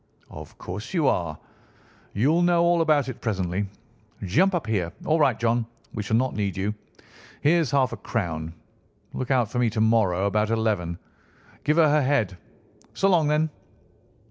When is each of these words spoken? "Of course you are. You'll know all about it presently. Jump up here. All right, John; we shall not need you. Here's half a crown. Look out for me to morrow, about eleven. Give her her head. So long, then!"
"Of 0.31 0.57
course 0.57 0.95
you 0.95 1.05
are. 1.07 1.37
You'll 2.13 2.41
know 2.41 2.63
all 2.63 2.81
about 2.81 3.07
it 3.07 3.21
presently. 3.21 3.67
Jump 4.23 4.55
up 4.55 4.65
here. 4.65 4.91
All 5.05 5.19
right, 5.19 5.39
John; 5.39 5.67
we 5.93 6.01
shall 6.01 6.17
not 6.17 6.33
need 6.33 6.57
you. 6.57 6.73
Here's 7.41 7.69
half 7.69 7.91
a 7.93 7.97
crown. 7.97 8.55
Look 9.13 9.29
out 9.29 9.51
for 9.51 9.59
me 9.59 9.69
to 9.69 9.79
morrow, 9.81 10.25
about 10.25 10.49
eleven. 10.49 10.97
Give 11.63 11.77
her 11.77 11.87
her 11.91 12.01
head. 12.01 12.35
So 12.95 13.09
long, 13.09 13.27
then!" 13.27 13.51